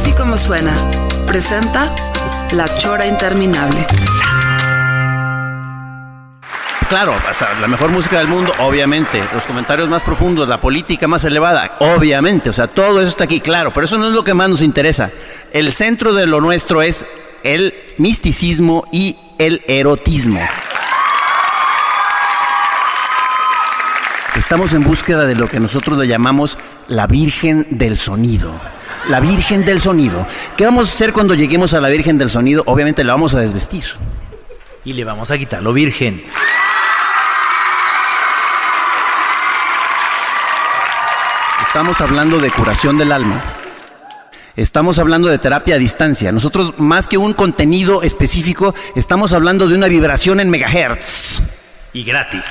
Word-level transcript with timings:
Así 0.00 0.12
como 0.12 0.38
suena, 0.38 0.72
presenta 1.26 1.94
La 2.52 2.66
Chora 2.78 3.04
Interminable. 3.04 3.86
Claro, 6.88 7.14
hasta 7.28 7.52
la 7.60 7.68
mejor 7.68 7.90
música 7.90 8.16
del 8.16 8.26
mundo, 8.26 8.50
obviamente. 8.60 9.22
Los 9.34 9.44
comentarios 9.44 9.90
más 9.90 10.02
profundos, 10.02 10.48
la 10.48 10.58
política 10.58 11.06
más 11.06 11.22
elevada, 11.24 11.76
obviamente. 11.80 12.48
O 12.48 12.52
sea, 12.54 12.66
todo 12.66 13.00
eso 13.00 13.10
está 13.10 13.24
aquí, 13.24 13.40
claro. 13.40 13.74
Pero 13.74 13.84
eso 13.84 13.98
no 13.98 14.06
es 14.06 14.14
lo 14.14 14.24
que 14.24 14.32
más 14.32 14.48
nos 14.48 14.62
interesa. 14.62 15.10
El 15.52 15.70
centro 15.74 16.14
de 16.14 16.24
lo 16.24 16.40
nuestro 16.40 16.80
es 16.80 17.06
el 17.42 17.74
misticismo 17.98 18.88
y 18.90 19.18
el 19.36 19.62
erotismo. 19.68 20.40
Estamos 24.34 24.72
en 24.72 24.82
búsqueda 24.82 25.26
de 25.26 25.34
lo 25.34 25.46
que 25.46 25.60
nosotros 25.60 25.98
le 25.98 26.06
llamamos 26.06 26.56
la 26.88 27.06
Virgen 27.06 27.66
del 27.68 27.98
Sonido. 27.98 28.54
La 29.08 29.20
Virgen 29.20 29.64
del 29.64 29.80
Sonido. 29.80 30.26
¿Qué 30.56 30.64
vamos 30.64 30.88
a 30.88 30.92
hacer 30.92 31.12
cuando 31.12 31.34
lleguemos 31.34 31.74
a 31.74 31.80
la 31.80 31.88
Virgen 31.88 32.18
del 32.18 32.28
Sonido? 32.28 32.62
Obviamente 32.66 33.02
la 33.04 33.14
vamos 33.14 33.34
a 33.34 33.40
desvestir. 33.40 33.84
Y 34.84 34.92
le 34.92 35.04
vamos 35.04 35.30
a 35.30 35.38
quitar 35.38 35.62
lo 35.62 35.72
virgen. 35.72 36.24
Estamos 41.66 42.00
hablando 42.00 42.38
de 42.38 42.50
curación 42.50 42.98
del 42.98 43.12
alma. 43.12 43.42
Estamos 44.56 44.98
hablando 44.98 45.28
de 45.28 45.38
terapia 45.38 45.76
a 45.76 45.78
distancia. 45.78 46.32
Nosotros, 46.32 46.74
más 46.78 47.06
que 47.06 47.16
un 47.16 47.32
contenido 47.32 48.02
específico, 48.02 48.74
estamos 48.96 49.32
hablando 49.32 49.68
de 49.68 49.76
una 49.76 49.86
vibración 49.86 50.40
en 50.40 50.50
megahertz. 50.50 51.40
Y 51.92 52.02
gratis. 52.02 52.44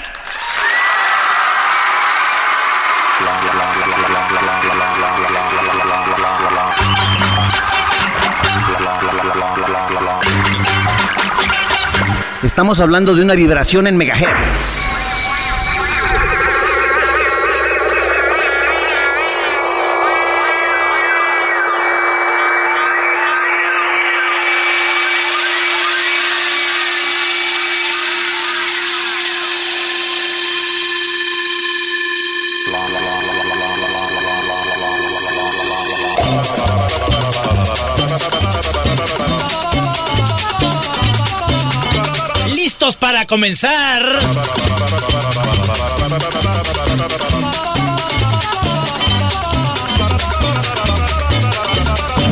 Estamos 12.59 12.81
hablando 12.81 13.15
de 13.15 13.21
una 13.21 13.35
vibración 13.35 13.88
en 13.88 13.95
megahertz. 13.95 14.98
Comenzar. 43.30 44.04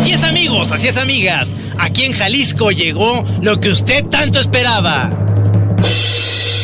Así 0.01 0.11
es 0.11 0.23
amigos, 0.23 0.71
así 0.71 0.87
es 0.87 0.97
amigas. 0.97 1.49
Aquí 1.77 2.05
en 2.05 2.13
Jalisco 2.13 2.71
llegó 2.71 3.23
lo 3.41 3.59
que 3.59 3.69
usted 3.69 4.05
tanto 4.05 4.39
esperaba. 4.39 5.11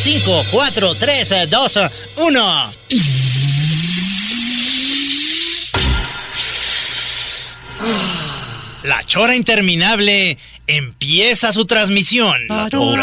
5, 0.01 0.45
4, 0.51 0.95
3, 0.95 1.33
2, 1.49 1.79
1. 2.17 2.73
La 8.83 9.03
chora 9.05 9.35
interminable 9.35 10.37
empieza 10.67 11.51
su 11.51 11.65
transmisión. 11.65 12.35
La 12.47 12.69
Drop 12.69 12.97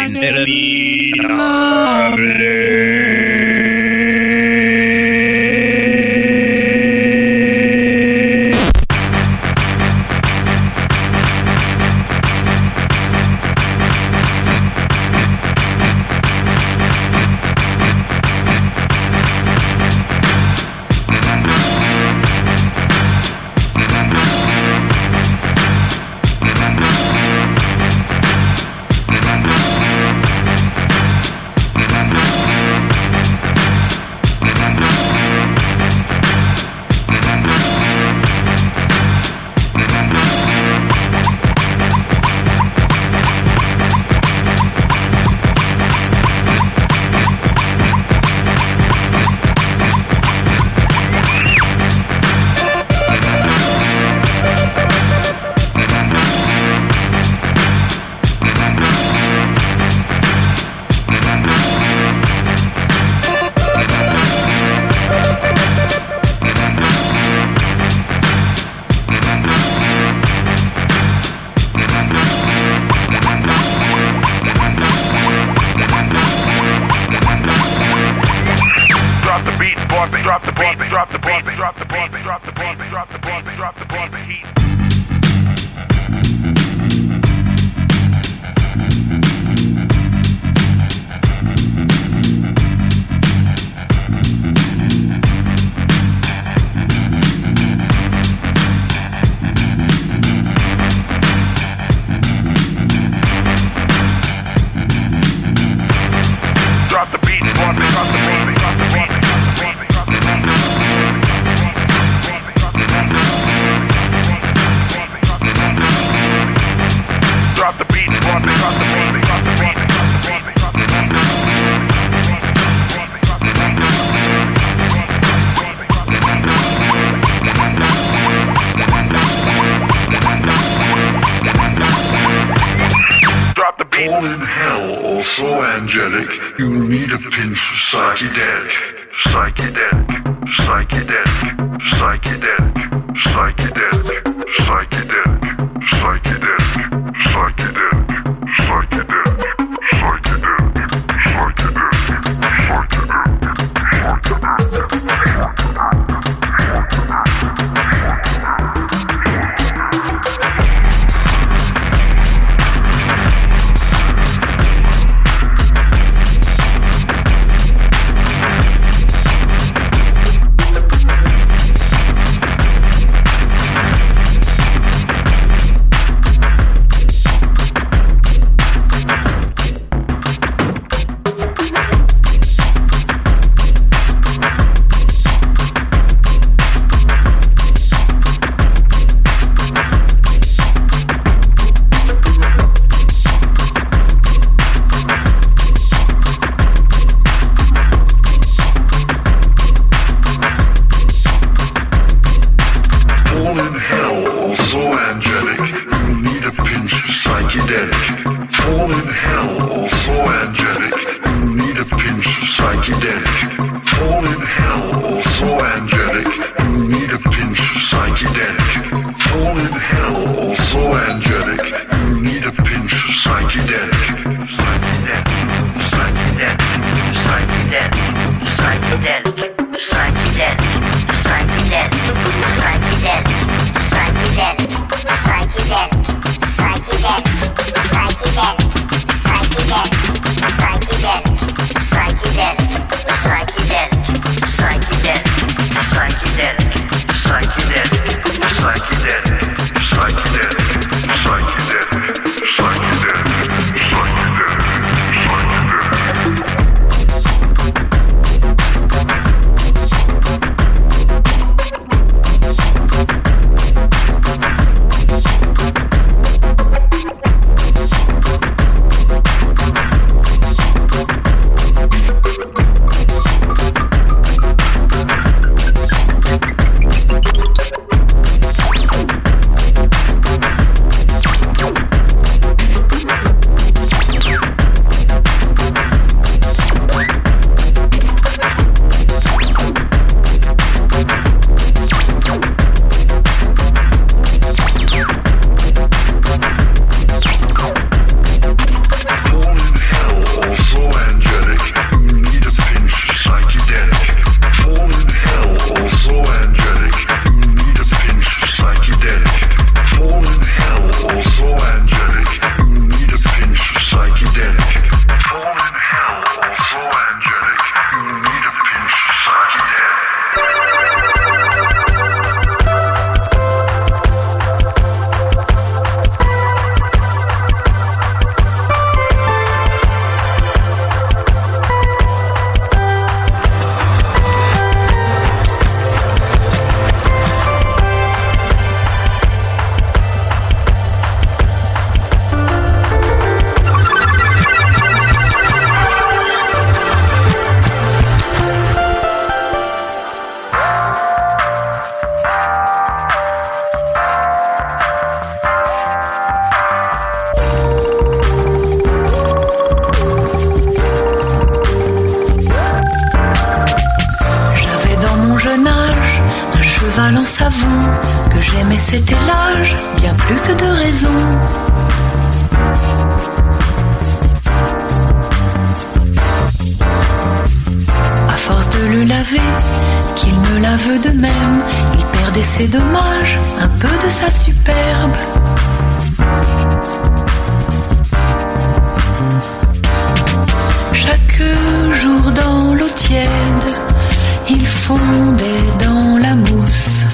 il 394.48 394.66
fondait 394.66 395.70
dans 395.84 396.18
la 396.18 396.34
mousse. 396.36 397.04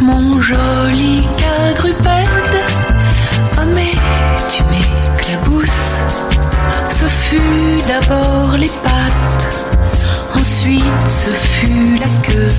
Mon 0.00 0.40
joli 0.40 1.26
quadrupède, 1.38 2.26
oh 3.58 3.62
mais 3.74 3.92
tu 4.52 4.62
m'éclabousses. 4.64 6.00
Ce 6.90 7.04
fut 7.06 7.78
d'abord 7.88 8.52
les 8.52 8.70
pattes, 8.84 9.66
ensuite 10.34 10.84
ce 11.08 11.30
fut 11.30 11.98
la 11.98 12.08
queue. 12.22 12.52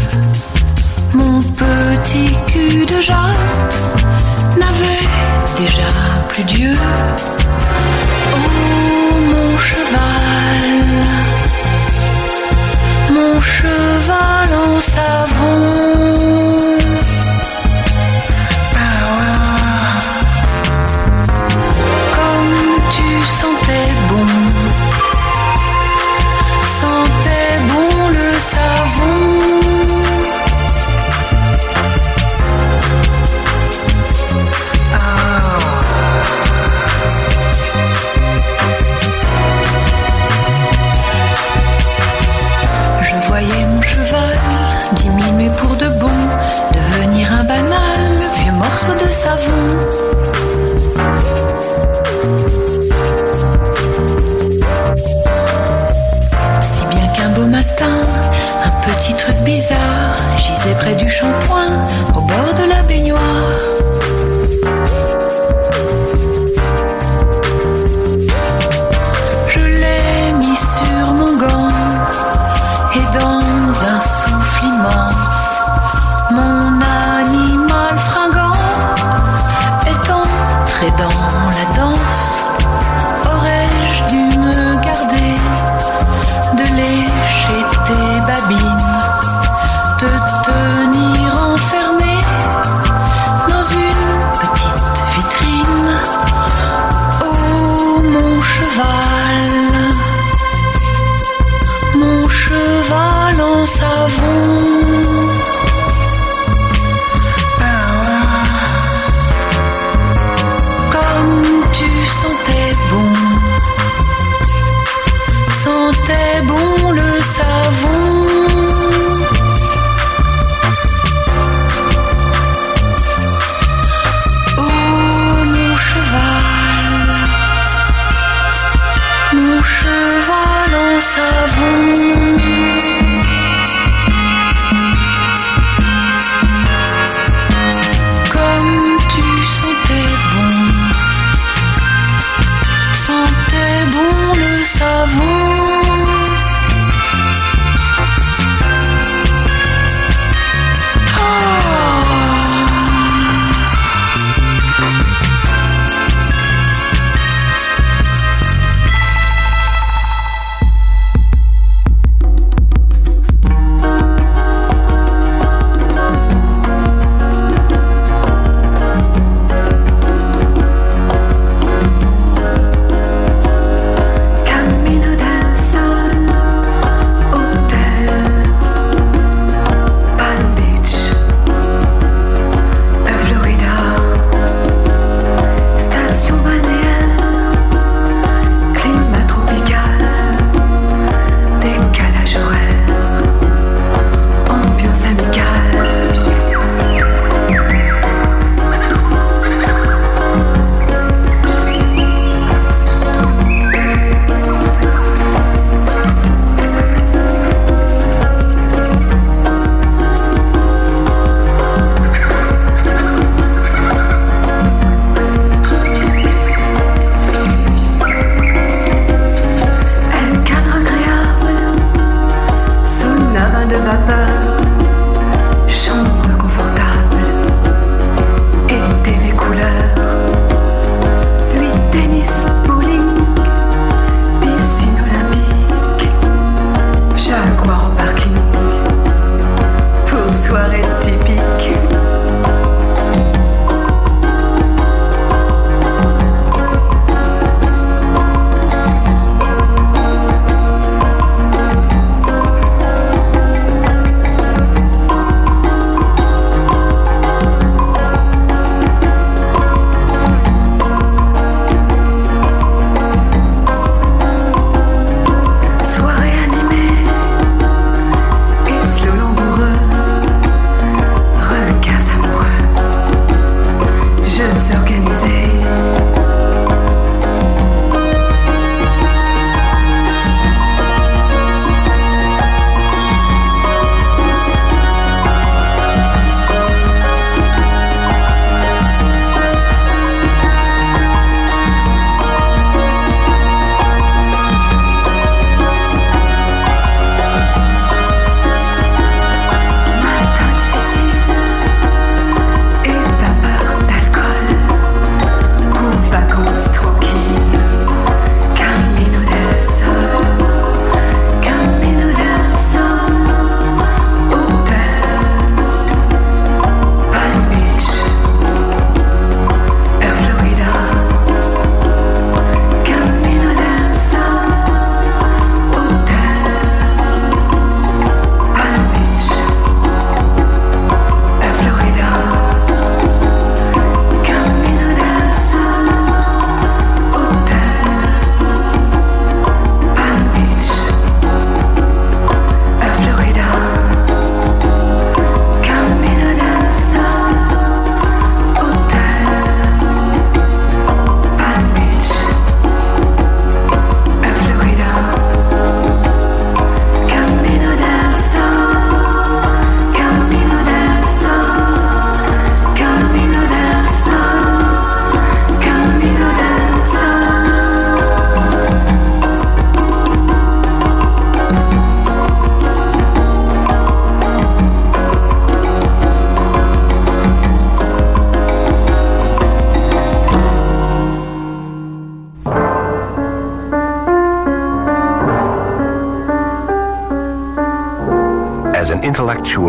Mon 1.14 1.42
petit 1.42 2.36
cul 2.48 2.86
de 2.86 3.02
jatte 3.02 3.78
n'avait 4.58 5.08
déjà 5.58 5.88
plus 6.30 6.44
Dieu. 6.44 6.74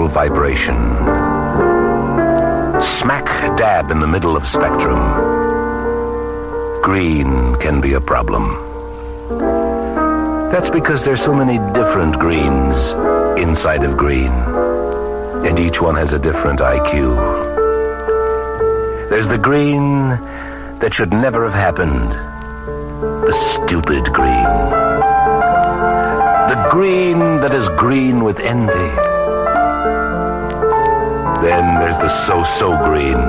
Vibration. 0.09 0.77
Smack 2.81 3.27
dab 3.57 3.91
in 3.91 3.99
the 4.01 4.07
middle 4.07 4.37
of 4.37 4.47
spectrum. 4.47 5.01
Green 6.83 7.57
can 7.57 7.81
be 7.81 7.93
a 7.95 8.01
problem. 8.01 8.45
That's 10.51 10.71
because 10.71 11.05
there's 11.05 11.23
so 11.23 11.35
many 11.35 11.59
different 11.73 12.19
greens 12.19 12.93
inside 13.39 13.85
of 13.85 13.97
green, 13.97 14.33
and 15.47 15.59
each 15.59 15.81
one 15.81 15.97
has 15.97 16.13
a 16.13 16.19
different 16.19 16.61
IQ. 16.61 17.17
There's 19.11 19.29
the 19.29 19.39
green 19.39 20.09
that 20.81 20.95
should 20.95 21.13
never 21.13 21.45
have 21.45 21.55
happened. 21.55 22.13
The 23.27 23.33
stupid 23.33 24.05
green. 24.13 24.49
The 26.49 26.69
green 26.71 27.19
that 27.41 27.55
is 27.55 27.69
green 27.71 28.25
with 28.25 28.41
envy. 28.41 29.18
Then 31.43 31.79
there's 31.79 31.97
the 31.99 32.09
so-so 32.09 32.77
green. 32.85 33.21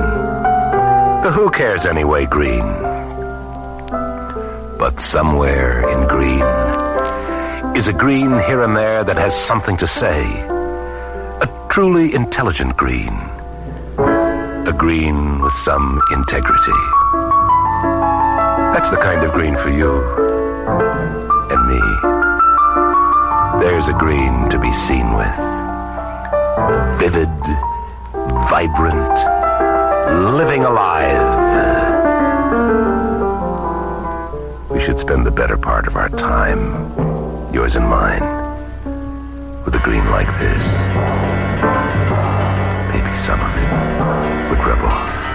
The 1.22 1.30
who 1.32 1.50
cares 1.50 1.86
anyway 1.86 2.26
green. 2.26 2.66
But 4.78 4.98
somewhere 4.98 5.88
in 5.88 6.08
green 6.08 6.42
is 7.76 7.86
a 7.86 7.92
green 7.92 8.30
here 8.48 8.62
and 8.62 8.76
there 8.76 9.04
that 9.04 9.16
has 9.16 9.34
something 9.34 9.76
to 9.76 9.86
say. 9.86 10.24
A 11.40 11.68
truly 11.70 12.14
intelligent 12.14 12.76
green. 12.76 13.14
A 14.66 14.74
green 14.76 15.40
with 15.40 15.52
some 15.52 16.02
integrity. 16.10 16.80
That's 18.74 18.90
the 18.90 18.96
kind 18.96 19.22
of 19.22 19.32
green 19.32 19.56
for 19.56 19.70
you 19.70 20.02
and 21.52 21.68
me. 21.68 21.80
There's 23.62 23.88
a 23.88 23.92
green 23.92 24.48
to 24.48 24.58
be 24.58 24.72
seen 24.72 25.14
with. 25.14 25.38
Vivid, 26.98 27.30
vibrant, 28.50 29.14
living 30.36 30.64
alive. 30.64 31.30
We 34.68 34.80
should 34.80 34.98
spend 34.98 35.24
the 35.24 35.30
better 35.30 35.56
part 35.56 35.86
of 35.86 35.94
our 35.94 36.08
time, 36.08 37.52
yours 37.54 37.76
and 37.76 37.86
mine, 37.86 38.24
with 39.64 39.76
a 39.76 39.80
green 39.84 40.04
like 40.10 40.26
this. 40.40 40.66
Maybe 42.92 43.16
some 43.16 43.38
of 43.40 43.56
it 43.56 44.50
would 44.50 44.66
rub 44.66 44.80
off. 44.80 45.29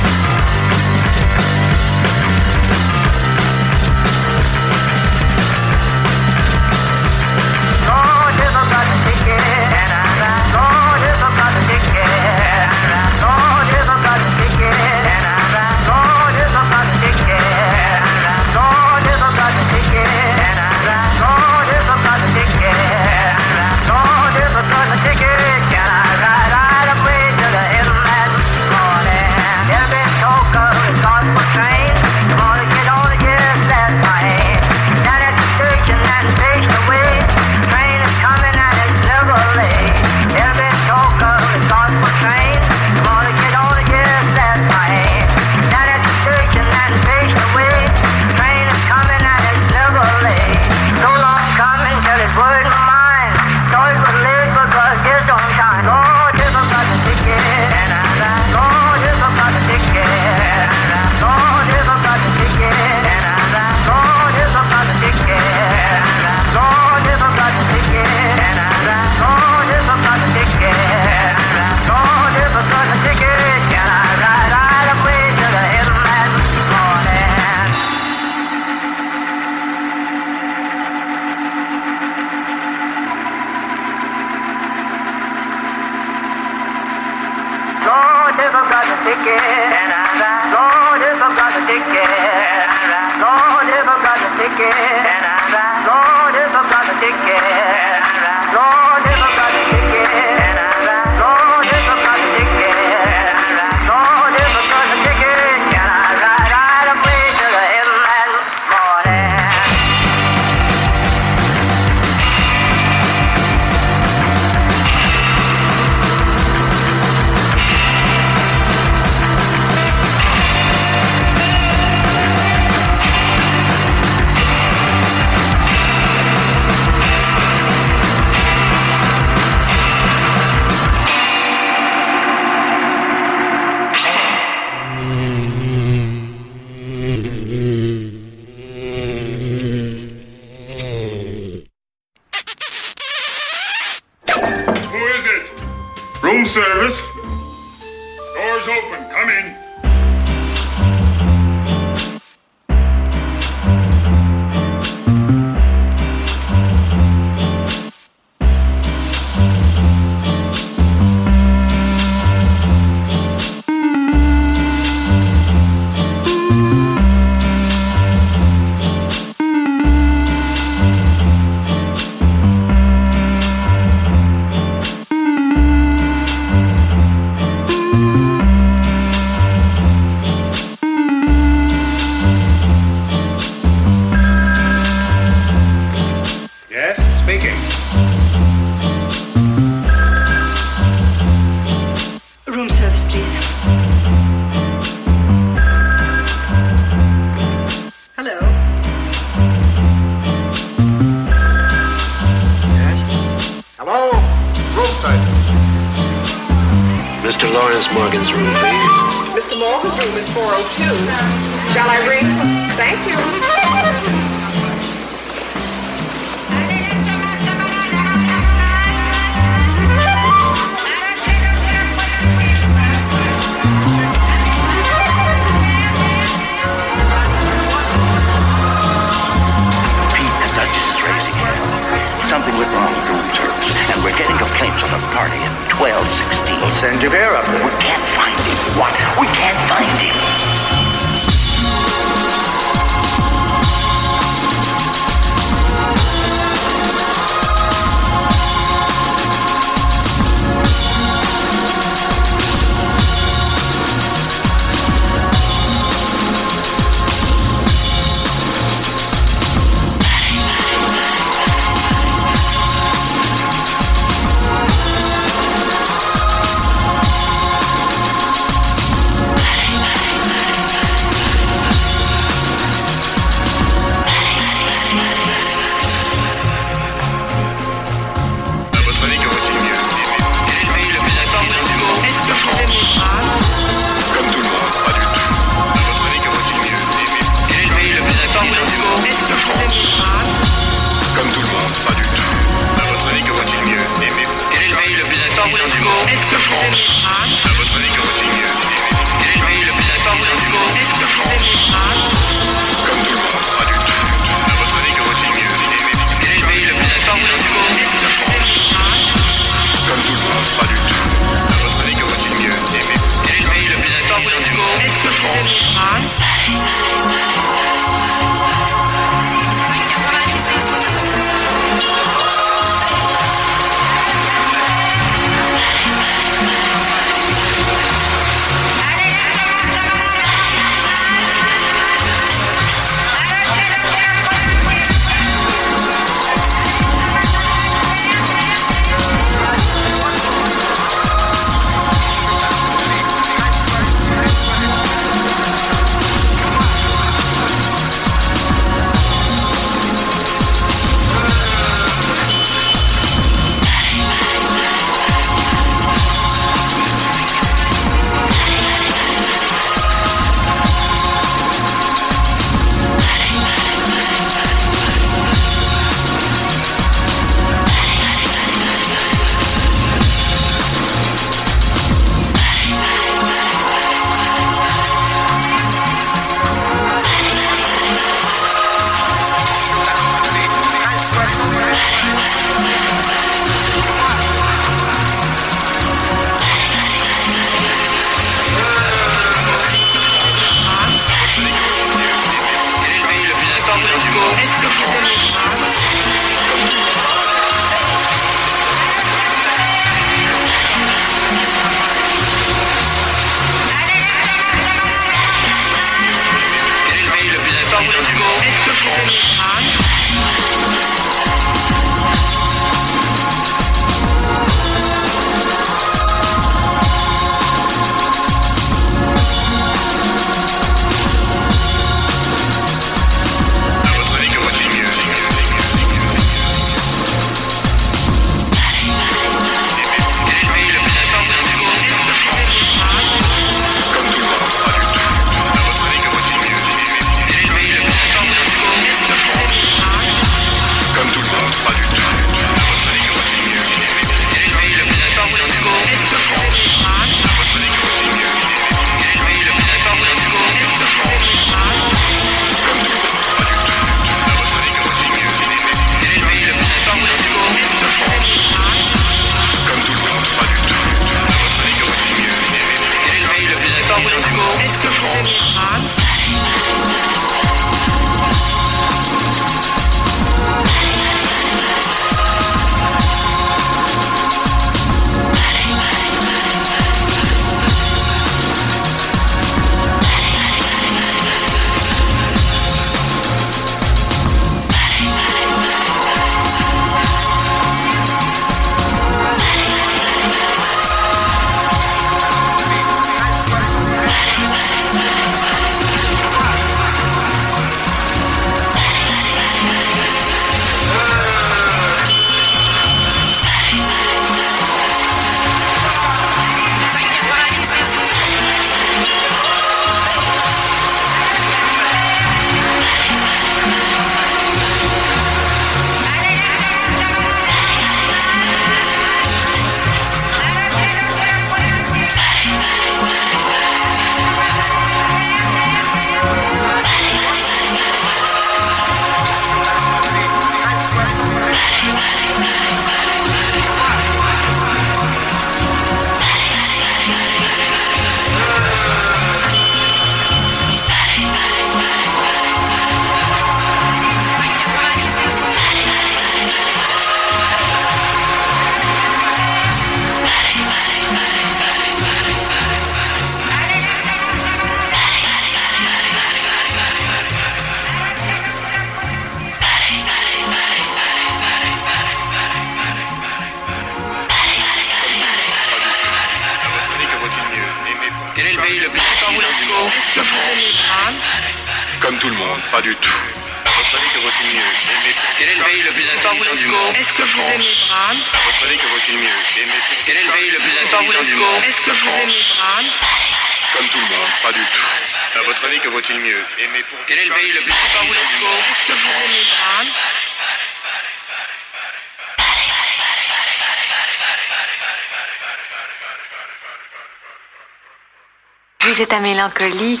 Mélancolique. 599.42 600.00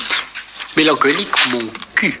Mélancolique, 0.76 1.50
mon 1.50 1.68
cul. 1.96 2.20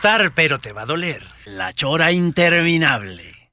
gustar, 0.00 0.30
pero 0.30 0.58
te 0.58 0.72
va 0.72 0.82
a 0.82 0.86
doler. 0.86 1.22
La 1.44 1.74
chora 1.74 2.10
interminable. 2.10 3.50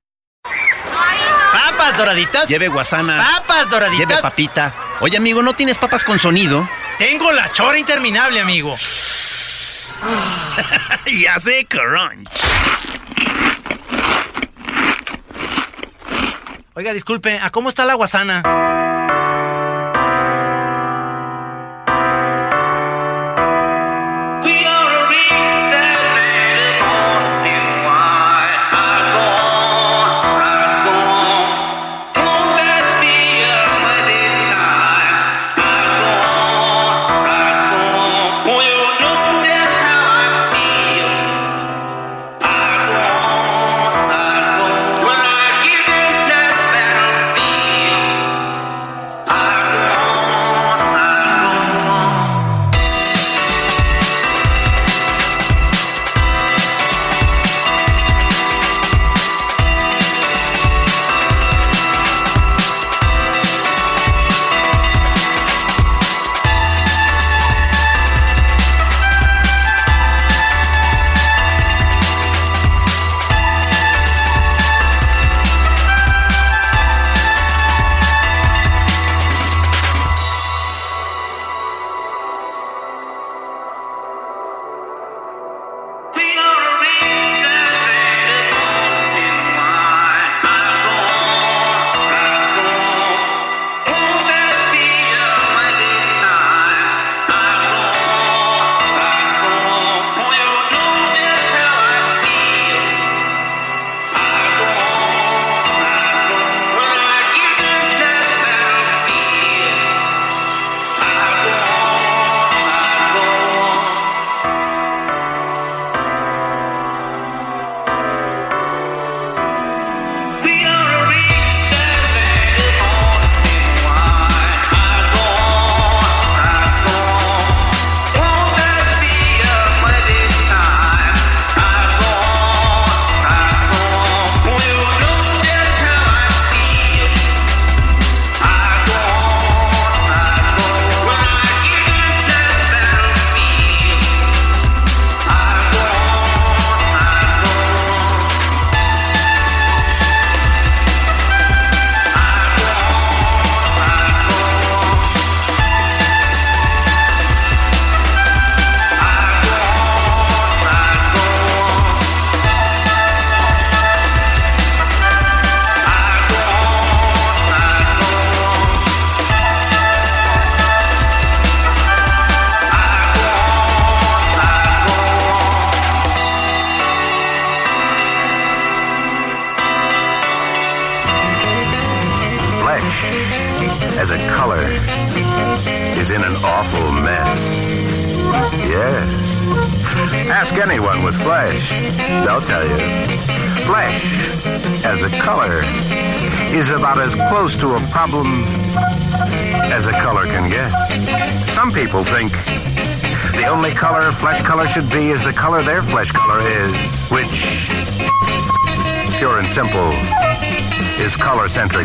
Papas 1.51 1.97
doraditas. 1.97 2.47
Lleve 2.47 2.69
guasana. 2.69 3.17
Papas 3.17 3.69
doraditas. 3.69 4.07
Lleve 4.07 4.21
papita. 4.21 4.73
Oye, 5.01 5.17
amigo, 5.17 5.43
¿no 5.43 5.55
tienes 5.55 5.77
papas 5.77 6.05
con 6.05 6.19
sonido? 6.19 6.65
Tengo 6.97 7.33
la 7.33 7.51
chora 7.51 7.77
interminable, 7.77 8.39
amigo. 8.39 8.77
y 11.07 11.25
hace 11.25 11.65
crunch. 11.65 12.29
Oiga, 16.75 16.93
disculpe, 16.93 17.39
¿a 17.41 17.49
cómo 17.49 17.67
está 17.67 17.83
la 17.83 17.95
guasana? 17.95 18.66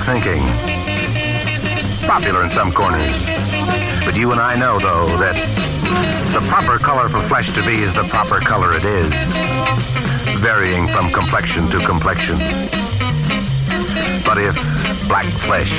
thinking. 0.03 0.43
Popular 2.09 2.43
in 2.43 2.51
some 2.51 2.73
corners. 2.73 3.07
But 4.05 4.17
you 4.17 4.33
and 4.33 4.41
I 4.41 4.57
know, 4.57 4.79
though, 4.81 5.17
that 5.19 5.37
the 6.35 6.41
proper 6.49 6.79
color 6.79 7.09
for 7.09 7.21
flesh 7.21 7.51
to 7.55 7.63
be 7.63 7.79
is 7.79 7.95
the 7.95 8.03
proper 8.05 8.41
color 8.41 8.75
it 8.75 8.85
is, 8.85 9.13
varying 10.41 10.89
from 10.89 11.11
complexion 11.13 11.71
to 11.71 11.79
complexion. 11.87 12.37
But 14.27 14.39
if 14.39 14.57
black 15.07 15.27
flesh, 15.27 15.73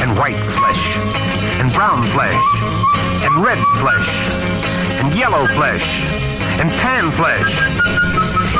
and 0.00 0.18
white 0.18 0.40
flesh, 0.58 0.96
and 1.60 1.72
brown 1.72 2.08
flesh, 2.08 2.36
and 3.24 3.42
red 3.42 3.58
flesh, 3.80 4.10
and 5.00 5.14
yellow 5.16 5.46
flesh, 5.56 6.04
and 6.60 6.70
tan 6.72 7.10
flesh, 7.10 7.56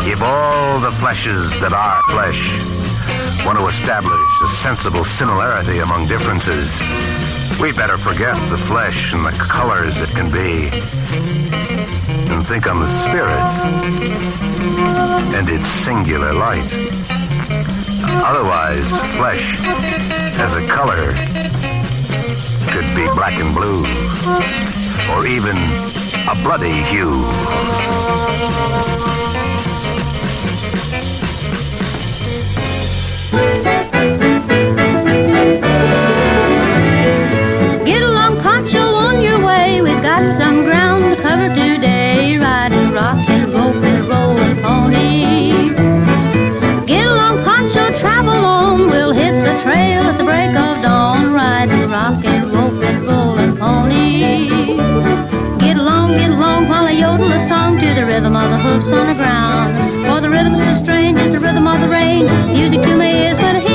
if 0.08 0.22
all 0.22 0.80
the 0.80 0.90
fleshes 0.90 1.58
that 1.60 1.72
are 1.74 2.00
flesh 2.10 2.79
want 3.44 3.58
to 3.58 3.66
establish 3.66 4.28
a 4.42 4.48
sensible 4.48 5.04
similarity 5.04 5.78
among 5.78 6.06
differences, 6.06 6.80
we 7.60 7.72
better 7.72 7.98
forget 7.98 8.34
the 8.50 8.56
flesh 8.56 9.12
and 9.12 9.24
the 9.24 9.32
colors 9.32 10.00
it 10.00 10.08
can 10.10 10.30
be 10.30 10.68
and 12.32 12.46
think 12.46 12.66
on 12.66 12.80
the 12.80 12.86
spirit 12.86 13.52
and 15.34 15.48
its 15.48 15.68
singular 15.68 16.32
light. 16.32 16.70
Otherwise, 18.24 18.88
flesh 19.16 19.58
as 20.38 20.54
a 20.54 20.66
color 20.66 21.12
could 22.70 22.86
be 22.94 23.04
black 23.14 23.34
and 23.34 23.54
blue 23.54 23.84
or 25.14 25.26
even 25.26 25.56
a 26.28 26.34
bloody 26.42 26.82
hue. 26.84 28.09
rhythm 58.20 58.36
of 58.36 58.50
the 58.50 58.58
hoofs 58.58 58.92
on 58.92 59.06
the 59.06 59.14
ground. 59.14 60.06
For 60.06 60.20
the 60.20 60.28
rhythm's 60.28 60.58
so 60.58 60.84
strange, 60.84 61.18
it's 61.18 61.32
the 61.32 61.40
rhythm 61.40 61.66
of 61.66 61.80
the 61.80 61.88
range. 61.88 62.30
Music 62.52 62.82
to 62.82 62.94
me 62.94 63.26
is 63.28 63.38
when 63.38 63.56
I 63.56 63.60
hear 63.60 63.69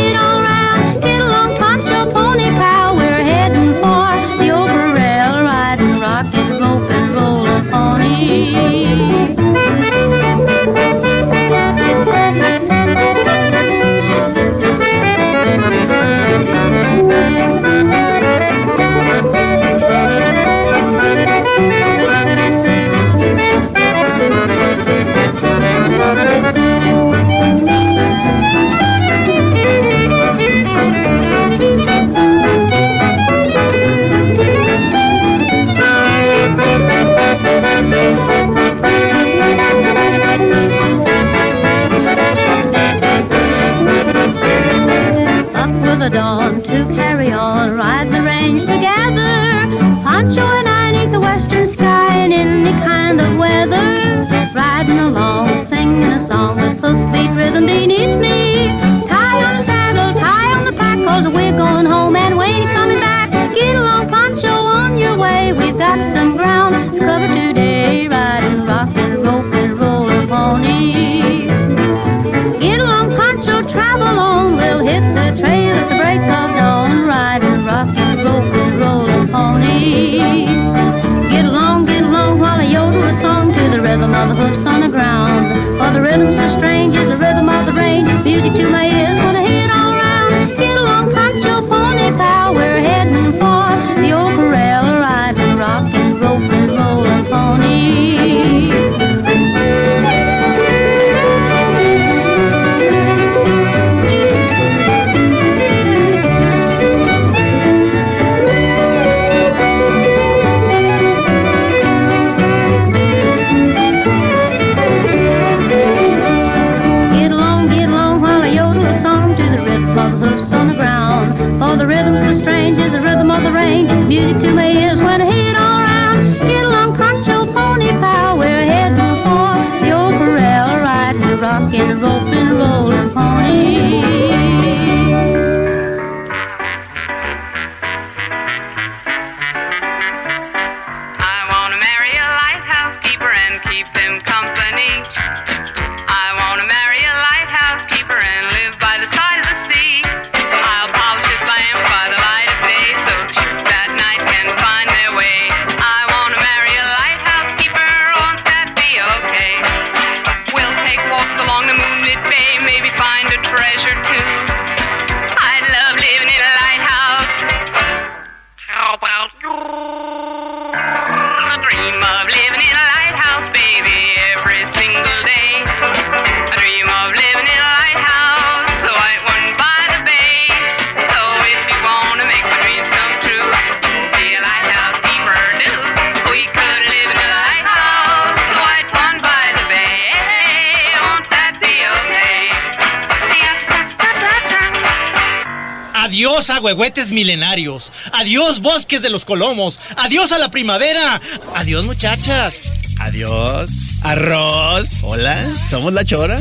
Adiós 196.50 197.12
milenarios. 197.12 197.92
Adiós 198.12 198.60
bosques 198.60 199.02
de 199.02 199.10
los 199.10 199.26
colomos. 199.26 199.80
Adiós 199.98 200.32
a 200.32 200.38
la 200.38 200.50
primavera. 200.50 201.22
Adiós 201.56 201.86
muchachas. 201.86 202.56
Adiós. 203.00 203.70
Arroz. 204.02 205.04
Hola, 205.04 205.38
somos 205.70 205.94
la 205.94 206.04
chora. 206.04 206.38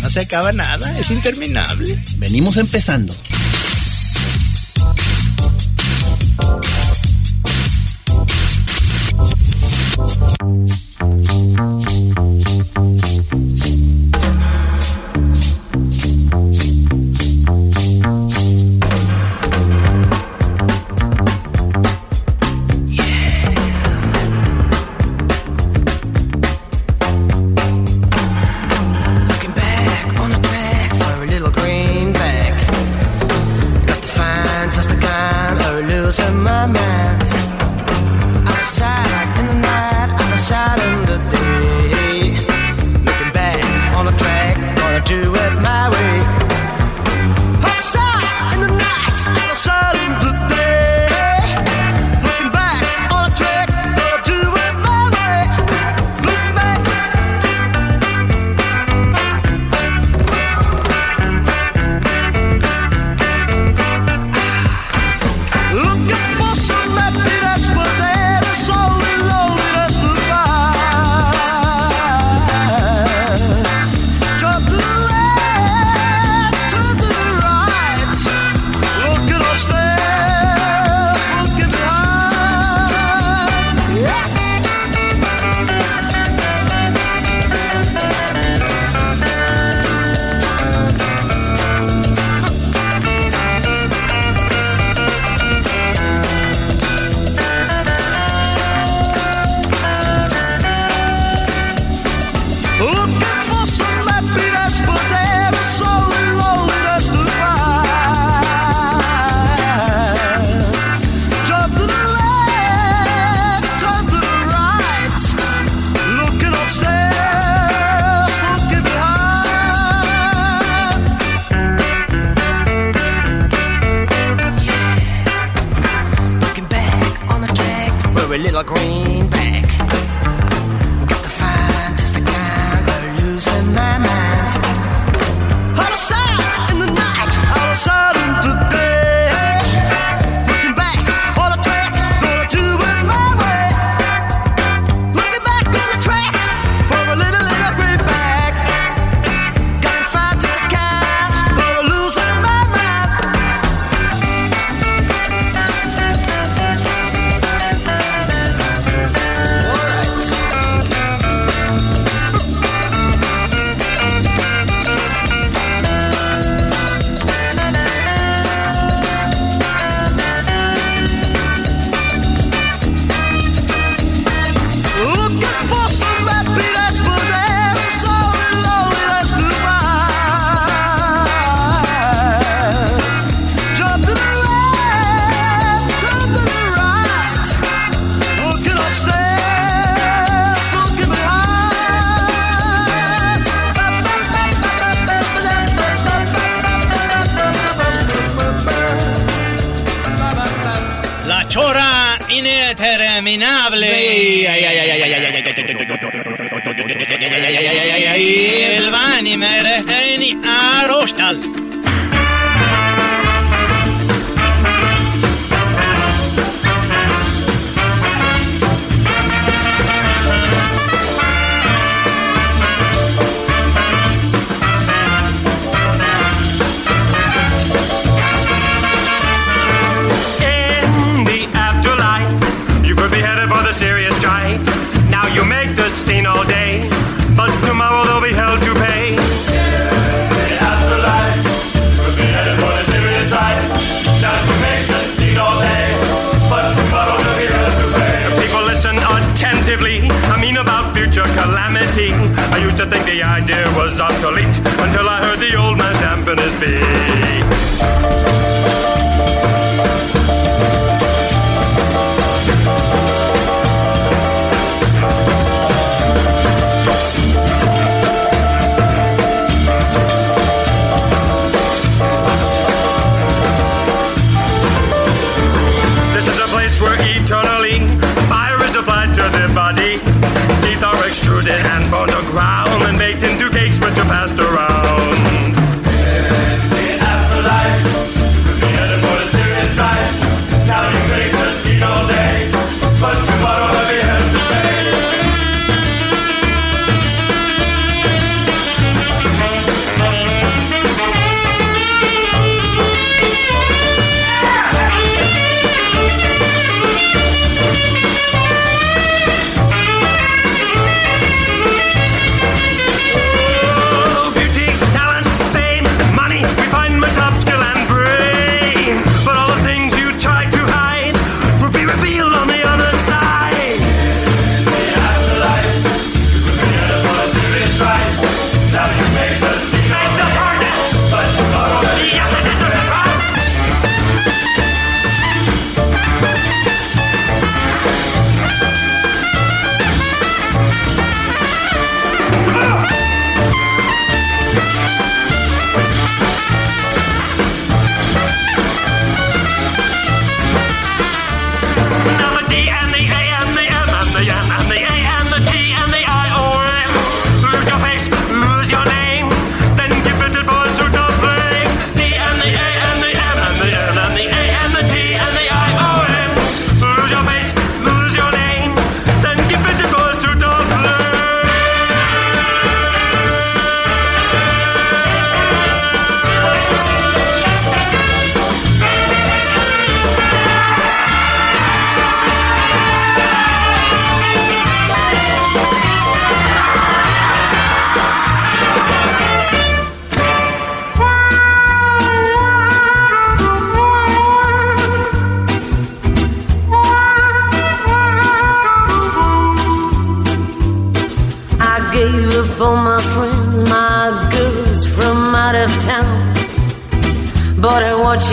No 0.00 0.10
se 0.10 0.20
acaba 0.20 0.52
nada, 0.52 0.98
es 0.98 1.10
interminable. 1.10 1.98
Venimos 2.16 2.56
empezando. 2.56 3.14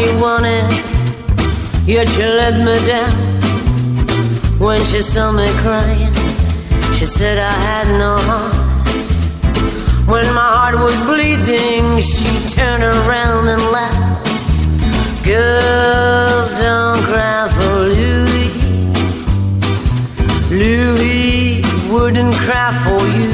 What 0.01 0.21
wanted, 0.21 0.69
yet 1.85 2.07
she 2.09 2.23
let 2.23 2.55
me 2.65 2.75
down. 2.87 3.13
When 4.59 4.79
she 4.89 5.01
saw 5.01 5.31
me 5.31 5.47
crying, 5.63 6.13
she 6.97 7.05
said 7.05 7.37
I 7.37 7.51
had 7.51 7.87
no 8.03 8.17
heart. 8.29 8.71
When 10.07 10.25
my 10.33 10.49
heart 10.57 10.75
was 10.75 10.97
bleeding, 11.09 12.01
she 12.01 12.29
turned 12.55 12.83
around 12.83 13.47
and 13.47 13.61
laughed. 13.77 14.27
Girls 15.25 16.49
don't 16.61 17.01
cry 17.09 17.41
for 17.57 17.75
Louis. 17.99 18.51
Louis 20.63 21.63
wouldn't 21.91 22.35
cry 22.45 22.69
for 22.85 23.01
you. 23.19 23.33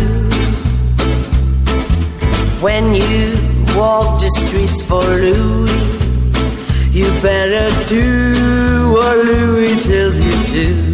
When 2.62 2.94
you 2.94 3.24
walk 3.78 4.20
the 4.22 4.30
streets 4.42 4.82
for 4.82 5.02
Louis, 5.02 5.67
you 6.98 7.06
better 7.22 7.70
do 7.86 8.92
what 8.92 9.18
Louis 9.18 9.76
tells 9.86 10.20
you 10.20 10.32
to. 10.32 10.87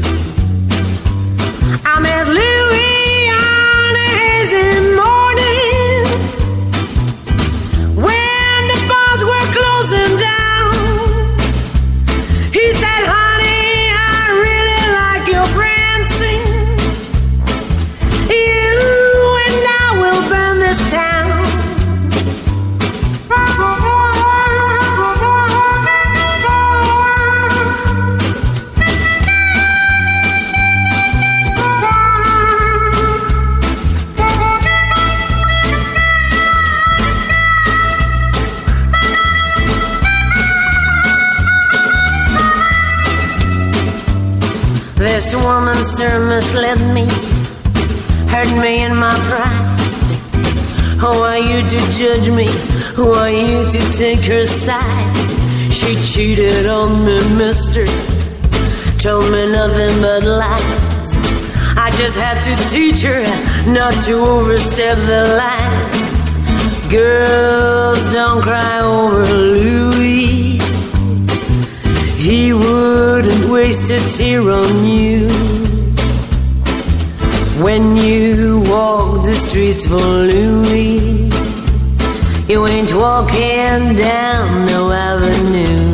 This 45.13 45.35
woman, 45.35 45.77
sir, 45.77 46.27
misled 46.27 46.79
me, 46.91 47.05
hurt 48.33 48.49
me 48.59 48.81
in 48.81 48.95
my 48.95 49.13
pride. 49.29 49.79
Who 50.99 51.05
are 51.05 51.37
you 51.37 51.61
to 51.61 51.79
judge 51.95 52.31
me? 52.31 52.47
Who 52.95 53.11
are 53.11 53.29
you 53.29 53.69
to 53.69 53.81
take 53.95 54.21
her 54.21 54.43
side? 54.43 55.31
She 55.71 55.93
cheated 56.01 56.65
on 56.65 57.05
me, 57.05 57.19
mister. 57.37 57.85
Told 58.97 59.31
me 59.31 59.51
nothing 59.51 60.01
but 60.01 60.23
lies. 60.23 61.11
I 61.77 61.91
just 61.95 62.17
had 62.17 62.41
to 62.47 62.55
teach 62.71 63.03
her 63.03 63.21
not 63.71 63.93
to 64.05 64.13
overstep 64.13 64.97
the 64.97 65.37
line. 65.37 66.89
Girls, 66.89 68.03
don't 68.11 68.41
cry 68.41 68.79
over 68.79 69.23
Louis. 69.25 69.92
He 72.23 72.53
wouldn't 72.53 73.51
waste 73.51 73.91
a 73.91 73.99
tear 74.15 74.49
on 74.49 74.85
you. 74.85 75.27
When 77.61 77.97
you 77.97 78.63
walk 78.65 79.25
the 79.25 79.35
streets 79.35 79.85
for 79.85 79.97
Louis, 79.97 81.29
you 82.47 82.65
ain't 82.65 82.93
walking 82.93 83.95
down 83.97 84.65
no 84.67 84.89
avenue. 84.93 85.92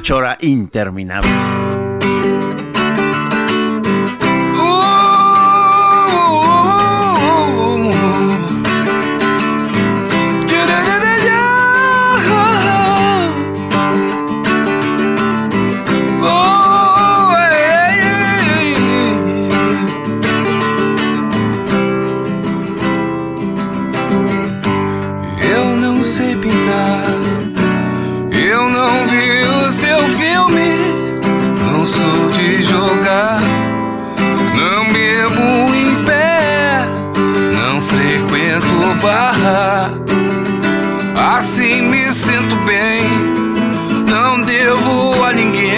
Chora 0.00 0.36
interminable. 0.40 1.69
Seu 29.70 29.98
filme, 30.08 31.14
não 31.64 31.86
sou 31.86 32.30
de 32.30 32.62
jogar, 32.62 33.40
não 34.56 34.92
bebo 34.92 35.74
em 35.74 36.04
pé, 36.04 36.84
não 37.54 37.80
frequento 37.80 38.66
bar. 39.00 39.92
Assim 41.36 41.82
me 41.82 42.12
sinto 42.12 42.56
bem, 42.66 43.02
não 44.08 44.42
devo 44.42 45.24
a 45.24 45.32
ninguém. 45.32 45.70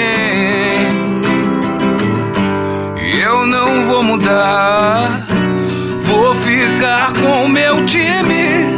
Eu 3.20 3.44
não 3.46 3.82
vou 3.86 4.02
mudar, 4.02 5.20
vou 5.98 6.34
ficar 6.34 7.12
com 7.12 7.46
meu 7.48 7.84
time. 7.84 8.72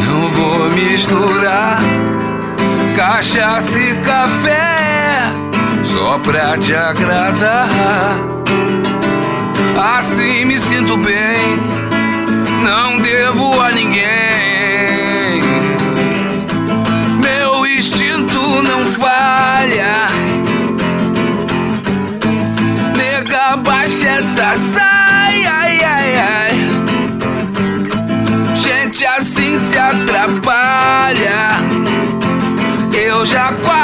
Não 0.00 0.28
vou 0.28 0.70
misturar 0.70 1.80
cachaça 2.94 3.78
e 3.78 3.94
café 3.96 4.33
pra 6.18 6.56
te 6.58 6.74
agradar. 6.74 7.68
Assim 9.96 10.44
me 10.44 10.58
sinto 10.58 10.96
bem, 10.96 11.58
não 12.62 12.98
devo 12.98 13.60
a 13.60 13.70
ninguém. 13.70 15.42
Meu 17.20 17.66
instinto 17.66 18.62
não 18.62 18.86
falha. 18.86 20.08
Nega, 22.96 23.56
baixa 23.56 24.08
essa 24.08 24.58
saia, 24.58 25.52
ai, 25.52 25.84
ai, 25.84 26.16
ai. 26.16 26.52
Gente 28.54 29.04
assim 29.04 29.56
se 29.56 29.76
atrapalha. 29.76 31.58
Eu 32.92 33.26
já 33.26 33.52
quase 33.64 33.83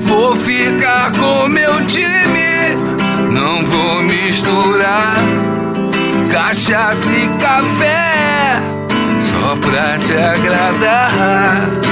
Vou 0.00 0.36
ficar 0.36 1.10
com 1.12 1.48
meu 1.48 1.84
time, 1.86 2.76
não 3.30 3.64
vou 3.64 4.02
misturar 4.02 5.16
cachaça 6.30 7.10
e 7.10 7.28
café 7.38 8.60
só 9.30 9.56
pra 9.56 9.98
te 9.98 10.12
agradar. 10.12 11.91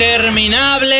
interminable. 0.00 0.99